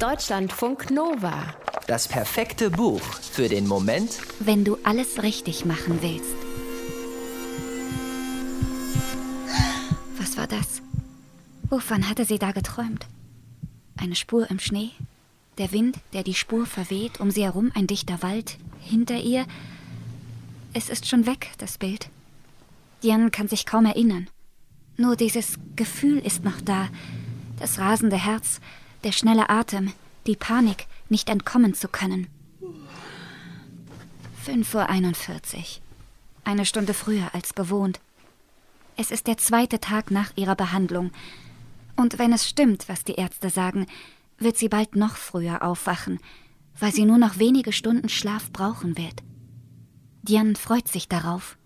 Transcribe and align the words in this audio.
Deutschlandfunk 0.00 0.92
Nova. 0.92 1.42
Das 1.88 2.06
perfekte 2.06 2.70
Buch 2.70 3.00
für 3.00 3.48
den 3.48 3.66
Moment, 3.66 4.20
wenn 4.38 4.64
du 4.64 4.78
alles 4.84 5.24
richtig 5.24 5.64
machen 5.64 6.00
willst. 6.02 6.36
Was 10.16 10.36
war 10.36 10.46
das? 10.46 10.82
Wovon 11.68 12.08
hatte 12.08 12.24
sie 12.24 12.38
da 12.38 12.52
geträumt? 12.52 13.08
Eine 13.96 14.14
Spur 14.14 14.48
im 14.48 14.60
Schnee? 14.60 14.90
Der 15.58 15.72
Wind, 15.72 15.96
der 16.12 16.22
die 16.22 16.34
Spur 16.34 16.66
verweht, 16.66 17.18
um 17.18 17.32
sie 17.32 17.42
herum 17.42 17.72
ein 17.74 17.88
dichter 17.88 18.22
Wald, 18.22 18.56
hinter 18.78 19.18
ihr. 19.18 19.46
Es 20.74 20.90
ist 20.90 21.08
schon 21.08 21.26
weg, 21.26 21.50
das 21.58 21.76
Bild. 21.76 22.08
Diane 23.02 23.32
kann 23.32 23.48
sich 23.48 23.66
kaum 23.66 23.84
erinnern. 23.84 24.30
Nur 24.96 25.16
dieses 25.16 25.54
Gefühl 25.74 26.18
ist 26.18 26.44
noch 26.44 26.60
da. 26.60 26.88
Das 27.58 27.80
rasende 27.80 28.16
Herz, 28.16 28.60
der 29.04 29.12
schnelle 29.12 29.48
Atem, 29.50 29.92
die 30.26 30.36
Panik, 30.36 30.86
nicht 31.08 31.28
entkommen 31.28 31.74
zu 31.74 31.88
können. 31.88 32.26
5.41 34.46 35.56
Uhr. 35.56 35.64
Eine 36.44 36.64
Stunde 36.64 36.94
früher 36.94 37.34
als 37.34 37.54
gewohnt. 37.54 38.00
Es 38.96 39.10
ist 39.10 39.26
der 39.26 39.36
zweite 39.36 39.80
Tag 39.80 40.10
nach 40.10 40.32
ihrer 40.36 40.56
Behandlung. 40.56 41.12
Und 41.96 42.18
wenn 42.18 42.32
es 42.32 42.48
stimmt, 42.48 42.88
was 42.88 43.04
die 43.04 43.14
Ärzte 43.14 43.50
sagen, 43.50 43.86
wird 44.38 44.56
sie 44.56 44.68
bald 44.68 44.96
noch 44.96 45.16
früher 45.16 45.62
aufwachen, 45.62 46.18
weil 46.78 46.92
sie 46.92 47.04
nur 47.04 47.18
noch 47.18 47.38
wenige 47.38 47.72
Stunden 47.72 48.08
Schlaf 48.08 48.50
brauchen 48.52 48.96
wird. 48.96 49.22
Diane 50.22 50.54
freut 50.54 50.88
sich 50.88 51.08
darauf. 51.08 51.56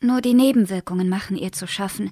Nur 0.00 0.20
die 0.20 0.34
Nebenwirkungen 0.34 1.08
machen 1.08 1.36
ihr 1.36 1.52
zu 1.52 1.66
schaffen. 1.66 2.10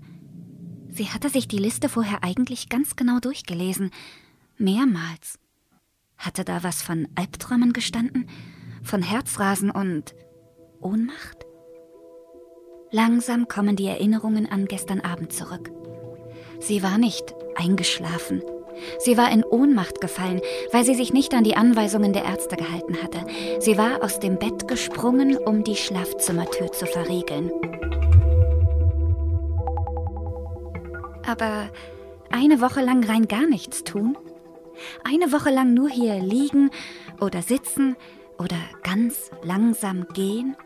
Sie 0.90 1.10
hatte 1.10 1.28
sich 1.28 1.46
die 1.46 1.58
Liste 1.58 1.88
vorher 1.88 2.24
eigentlich 2.24 2.68
ganz 2.68 2.96
genau 2.96 3.20
durchgelesen. 3.20 3.90
Mehrmals. 4.58 5.38
Hatte 6.16 6.44
da 6.44 6.62
was 6.62 6.82
von 6.82 7.08
Albträumen 7.14 7.72
gestanden? 7.72 8.28
Von 8.82 9.02
Herzrasen 9.02 9.70
und 9.70 10.14
Ohnmacht? 10.80 11.44
Langsam 12.90 13.48
kommen 13.48 13.76
die 13.76 13.86
Erinnerungen 13.86 14.50
an 14.50 14.66
gestern 14.66 15.00
Abend 15.00 15.32
zurück. 15.32 15.70
Sie 16.60 16.82
war 16.82 16.96
nicht 16.96 17.34
eingeschlafen. 17.56 18.42
Sie 18.98 19.16
war 19.16 19.30
in 19.30 19.44
Ohnmacht 19.44 20.00
gefallen, 20.00 20.40
weil 20.72 20.84
sie 20.84 20.94
sich 20.94 21.12
nicht 21.12 21.34
an 21.34 21.44
die 21.44 21.56
Anweisungen 21.56 22.12
der 22.12 22.24
Ärzte 22.24 22.56
gehalten 22.56 22.96
hatte. 23.02 23.26
Sie 23.60 23.76
war 23.76 24.02
aus 24.02 24.20
dem 24.20 24.38
Bett 24.38 24.68
gesprungen, 24.68 25.36
um 25.36 25.64
die 25.64 25.76
Schlafzimmertür 25.76 26.72
zu 26.72 26.86
verriegeln. 26.86 27.50
Aber 31.26 31.70
eine 32.30 32.60
Woche 32.60 32.80
lang 32.80 33.04
rein 33.04 33.28
gar 33.28 33.46
nichts 33.46 33.84
tun? 33.84 34.16
Eine 35.04 35.32
Woche 35.32 35.50
lang 35.50 35.74
nur 35.74 35.88
hier 35.88 36.20
liegen 36.20 36.70
oder 37.20 37.42
sitzen 37.42 37.96
oder 38.38 38.56
ganz 38.82 39.30
langsam 39.42 40.06
gehen? 40.12 40.56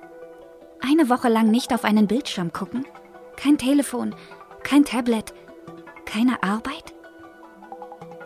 Eine 0.81 1.09
Woche 1.09 1.29
lang 1.29 1.51
nicht 1.51 1.73
auf 1.75 1.85
einen 1.85 2.07
Bildschirm 2.07 2.53
gucken? 2.53 2.87
Kein 3.37 3.59
Telefon, 3.59 4.15
kein 4.63 4.85
Tablet, 4.85 5.35
keine 6.05 6.43
Arbeit? 6.43 6.95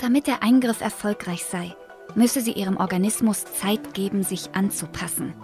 Damit 0.00 0.26
der 0.26 0.42
Eingriff 0.42 0.80
erfolgreich 0.80 1.44
sei, 1.44 1.74
müsse 2.14 2.40
sie 2.40 2.52
ihrem 2.52 2.76
Organismus 2.76 3.44
Zeit 3.44 3.94
geben, 3.94 4.22
sich 4.22 4.54
anzupassen. 4.54 5.34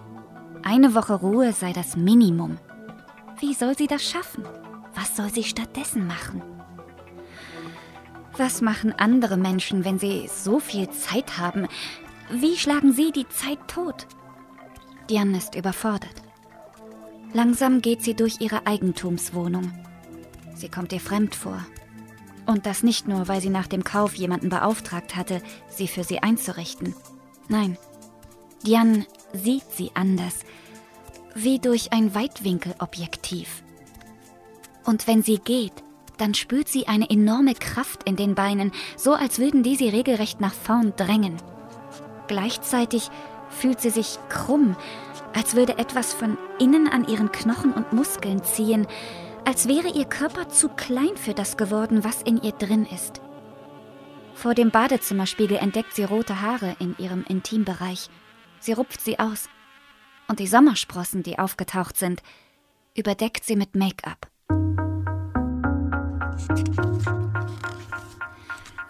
Eine 0.63 0.95
Woche 0.95 1.15
Ruhe 1.15 1.53
sei 1.53 1.73
das 1.73 1.97
Minimum. 1.97 2.59
Wie 3.39 3.55
soll 3.55 3.77
sie 3.77 3.87
das 3.87 4.03
schaffen? 4.03 4.45
Was 4.95 5.17
soll 5.17 5.31
sie 5.31 5.45
stattdessen 5.45 6.07
machen? 6.07 6.43
Was 8.41 8.63
machen 8.63 8.95
andere 8.97 9.37
Menschen, 9.37 9.85
wenn 9.85 9.99
sie 9.99 10.27
so 10.35 10.61
viel 10.61 10.89
Zeit 10.89 11.37
haben? 11.37 11.69
Wie 12.31 12.57
schlagen 12.57 12.95
sie 12.95 13.13
die 13.13 13.29
Zeit 13.29 13.59
tot? 13.69 14.07
Diane 15.11 15.37
ist 15.37 15.57
überfordert. 15.57 16.15
Langsam 17.35 17.83
geht 17.83 18.03
sie 18.03 18.15
durch 18.15 18.41
ihre 18.41 18.67
Eigentumswohnung. 18.67 19.71
Sie 20.55 20.71
kommt 20.71 20.95
ihr 20.95 21.01
fremd 21.01 21.35
vor. 21.35 21.67
Und 22.47 22.65
das 22.65 22.83
nicht 22.83 23.07
nur, 23.07 23.29
weil 23.29 23.43
sie 23.43 23.51
nach 23.51 23.67
dem 23.67 23.85
Kauf 23.85 24.15
jemanden 24.15 24.49
beauftragt 24.49 25.17
hatte, 25.17 25.43
sie 25.69 25.87
für 25.87 26.03
sie 26.03 26.23
einzurichten. 26.23 26.95
Nein, 27.49 27.77
Diane 28.67 29.05
sieht 29.35 29.71
sie 29.71 29.91
anders, 29.93 30.47
wie 31.35 31.59
durch 31.59 31.93
ein 31.93 32.15
Weitwinkelobjektiv. 32.15 33.63
Und 34.87 35.07
wenn 35.07 35.23
sie 35.23 35.37
geht, 35.37 35.75
dann 36.21 36.35
spürt 36.35 36.69
sie 36.69 36.87
eine 36.87 37.09
enorme 37.09 37.55
Kraft 37.55 38.05
in 38.05 38.17
den 38.17 38.35
Beinen, 38.35 38.73
so 38.97 39.15
als 39.15 39.39
würden 39.39 39.63
die 39.63 39.77
sie 39.77 39.89
regelrecht 39.89 40.41
nach 40.41 40.55
vorn 40.55 40.93
drängen. 40.97 41.37
Gleichzeitig 42.29 43.11
fühlt 43.49 43.81
sie 43.81 43.91
sich 43.91 44.19
krumm, 44.29 44.77
als 45.35 45.55
würde 45.55 45.79
etwas 45.79 46.13
von 46.13 46.37
innen 46.59 46.89
an 46.89 47.07
ihren 47.09 47.33
Knochen 47.33 47.73
und 47.73 47.93
Muskeln 47.93 48.45
ziehen, 48.45 48.87
als 49.45 49.69
wäre 49.69 49.89
ihr 49.89 50.05
Körper 50.05 50.49
zu 50.49 50.69
klein 50.69 51.17
für 51.17 51.35
das 51.35 51.57
geworden, 51.57 52.05
was 52.05 52.23
in 52.23 52.41
ihr 52.43 52.53
drin 52.53 52.87
ist. 52.87 53.21
Vor 54.35 54.55
dem 54.55 54.71
Badezimmerspiegel 54.71 55.57
entdeckt 55.57 55.95
sie 55.95 56.05
rote 56.05 56.41
Haare 56.41 56.77
in 56.79 56.95
ihrem 56.99 57.25
Intimbereich. 57.29 58.09
Sie 58.61 58.73
rupft 58.73 59.01
sie 59.01 59.19
aus. 59.19 59.49
Und 60.29 60.39
die 60.39 60.47
Sommersprossen, 60.47 61.23
die 61.23 61.39
aufgetaucht 61.39 61.97
sind, 61.97 62.23
überdeckt 62.95 63.45
sie 63.45 63.57
mit 63.57 63.75
Make-up. 63.75 64.30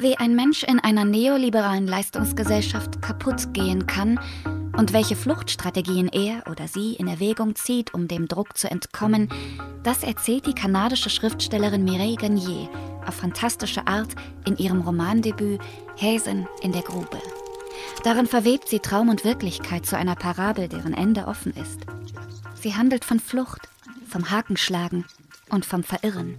Wie 0.00 0.16
ein 0.16 0.34
Mensch 0.34 0.62
in 0.62 0.80
einer 0.80 1.04
neoliberalen 1.04 1.86
Leistungsgesellschaft 1.86 3.02
kaputt 3.02 3.52
gehen 3.52 3.86
kann 3.86 4.18
und 4.74 4.94
welche 4.94 5.14
Fluchtstrategien 5.14 6.08
er 6.08 6.42
oder 6.50 6.68
sie 6.68 6.94
in 6.94 7.06
Erwägung 7.06 7.54
zieht, 7.54 7.92
um 7.92 8.08
dem 8.08 8.26
Druck 8.26 8.56
zu 8.56 8.70
entkommen, 8.70 9.28
das 9.82 10.02
erzählt 10.02 10.46
die 10.46 10.54
kanadische 10.54 11.10
Schriftstellerin 11.10 11.84
Mireille 11.84 12.16
Gagnier 12.16 12.70
auf 13.06 13.16
fantastische 13.16 13.86
Art 13.86 14.14
in 14.46 14.56
ihrem 14.56 14.80
Romandebüt 14.80 15.60
Häsen 15.96 16.48
in 16.62 16.72
der 16.72 16.80
Grube. 16.80 17.20
Darin 18.02 18.24
verwebt 18.24 18.70
sie 18.70 18.80
Traum 18.80 19.10
und 19.10 19.26
Wirklichkeit 19.26 19.84
zu 19.84 19.98
einer 19.98 20.16
Parabel, 20.16 20.68
deren 20.68 20.94
Ende 20.94 21.26
offen 21.26 21.52
ist. 21.52 21.80
Sie 22.54 22.74
handelt 22.74 23.04
von 23.04 23.20
Flucht, 23.20 23.68
vom 24.08 24.30
Hakenschlagen 24.30 25.04
und 25.50 25.66
vom 25.66 25.82
Verirren. 25.82 26.38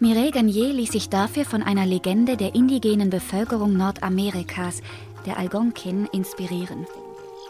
Mireille 0.00 0.32
Gagnier 0.32 0.72
ließ 0.72 0.90
sich 0.92 1.08
dafür 1.08 1.44
von 1.44 1.62
einer 1.62 1.86
Legende 1.86 2.36
der 2.36 2.54
indigenen 2.54 3.10
Bevölkerung 3.10 3.76
Nordamerikas, 3.76 4.82
der 5.24 5.38
Algonquin, 5.38 6.06
inspirieren. 6.06 6.86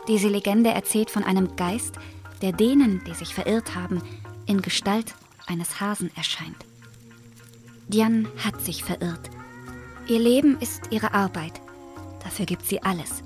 Diese 0.09 0.29
Legende 0.29 0.71
erzählt 0.71 1.11
von 1.11 1.25
einem 1.25 1.57
Geist, 1.57 1.95
der 2.43 2.53
denen, 2.53 3.03
die 3.07 3.15
sich 3.15 3.35
verirrt 3.35 3.75
haben, 3.75 4.03
in 4.47 4.61
Gestalt 4.61 5.15
eines 5.47 5.81
Hasen 5.81 6.11
erscheint. 6.17 6.67
Diane 7.89 8.29
hat 8.45 8.61
sich 8.61 8.85
verirrt. 8.85 9.31
Ihr 10.07 10.19
Leben 10.19 10.59
ist 10.61 10.83
ihre 10.91 11.15
Arbeit. 11.15 11.53
Dafür 12.23 12.45
gibt 12.45 12.67
sie 12.67 12.83
alles. 12.83 13.23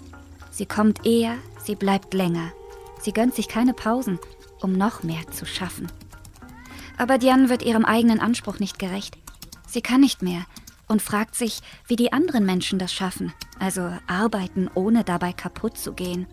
Sie 0.51 0.67
kommt 0.67 1.05
eher, 1.05 1.37
sie 1.65 1.75
bleibt 1.75 2.15
länger. 2.15 2.53
Sie 3.01 3.13
gönnt 3.13 3.35
sich 3.35 3.49
keine 3.49 3.75
Pausen, 3.75 4.21
um 4.61 4.73
noch 4.73 5.03
mehr 5.03 5.29
zu 5.33 5.45
schaffen. 5.45 5.89
Aber 6.99 7.17
Diane 7.19 7.49
wird 7.49 7.63
ihrem 7.63 7.85
eigenen 7.85 8.21
Anspruch 8.21 8.59
nicht 8.59 8.79
gerecht. 8.79 9.17
Sie 9.67 9.81
kann 9.81 10.01
nicht 10.01 10.21
mehr 10.21 10.45
und 10.89 11.01
fragt 11.01 11.37
sich, 11.37 11.61
wie 11.87 11.97
die 11.97 12.13
anderen 12.13 12.45
Menschen 12.45 12.79
das 12.79 12.93
schaffen, 12.93 13.33
also 13.59 13.93
arbeiten, 14.07 14.69
ohne 14.75 15.05
dabei 15.05 15.33
kaputt 15.33 15.79
zu 15.79 15.93
gehen. 15.93 16.27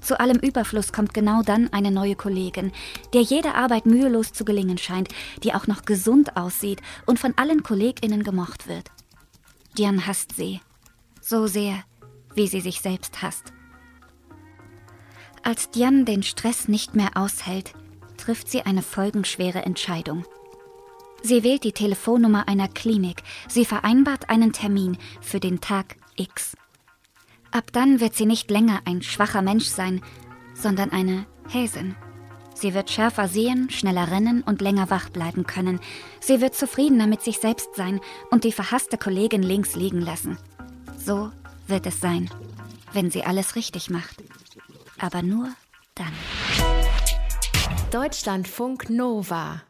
Zu 0.00 0.20
allem 0.20 0.38
Überfluss 0.38 0.92
kommt 0.92 1.14
genau 1.14 1.42
dann 1.42 1.72
eine 1.72 1.90
neue 1.90 2.14
Kollegin, 2.14 2.70
der 3.12 3.22
jede 3.22 3.54
Arbeit 3.54 3.86
mühelos 3.86 4.32
zu 4.32 4.44
gelingen 4.44 4.78
scheint, 4.78 5.08
die 5.42 5.52
auch 5.52 5.66
noch 5.66 5.84
gesund 5.84 6.36
aussieht 6.36 6.80
und 7.06 7.18
von 7.18 7.34
allen 7.36 7.64
Kolleginnen 7.64 8.22
gemocht 8.22 8.68
wird. 8.68 8.90
Diane 9.76 10.06
hasst 10.06 10.36
sie. 10.36 10.60
So 11.20 11.48
sehr, 11.48 11.82
wie 12.34 12.46
sie 12.46 12.60
sich 12.60 12.80
selbst 12.80 13.22
hasst. 13.22 13.52
Als 15.42 15.70
Diane 15.70 16.04
den 16.04 16.22
Stress 16.22 16.68
nicht 16.68 16.94
mehr 16.94 17.16
aushält, 17.16 17.74
trifft 18.24 18.48
sie 18.48 18.62
eine 18.62 18.80
folgenschwere 18.80 19.62
Entscheidung. 19.66 20.24
Sie 21.22 21.42
wählt 21.42 21.64
die 21.64 21.72
Telefonnummer 21.72 22.48
einer 22.48 22.68
Klinik. 22.68 23.22
Sie 23.48 23.66
vereinbart 23.66 24.30
einen 24.30 24.52
Termin 24.52 24.96
für 25.20 25.40
den 25.40 25.60
Tag 25.60 25.96
X. 26.16 26.56
Ab 27.50 27.70
dann 27.72 28.00
wird 28.00 28.14
sie 28.14 28.24
nicht 28.24 28.50
länger 28.50 28.80
ein 28.86 29.02
schwacher 29.02 29.42
Mensch 29.42 29.66
sein, 29.66 30.02
sondern 30.54 30.90
eine 30.90 31.26
Häsin. 31.48 31.96
Sie 32.54 32.72
wird 32.72 32.90
schärfer 32.90 33.28
sehen, 33.28 33.68
schneller 33.68 34.10
rennen 34.10 34.42
und 34.42 34.62
länger 34.62 34.88
wach 34.88 35.10
bleiben 35.10 35.44
können. 35.46 35.80
Sie 36.20 36.40
wird 36.40 36.54
zufriedener 36.54 37.06
mit 37.06 37.20
sich 37.20 37.38
selbst 37.38 37.74
sein 37.74 38.00
und 38.30 38.44
die 38.44 38.52
verhasste 38.52 38.96
Kollegin 38.96 39.42
links 39.42 39.74
liegen 39.74 40.00
lassen. 40.00 40.38
So 40.96 41.30
wird 41.66 41.86
es 41.86 42.00
sein, 42.00 42.30
wenn 42.92 43.10
sie 43.10 43.24
alles 43.24 43.54
richtig 43.54 43.90
macht. 43.90 44.22
Aber 44.98 45.20
nur 45.22 45.50
dann. 45.94 46.12
Deutschlandfunk 47.94 48.90
Nova 48.90 49.62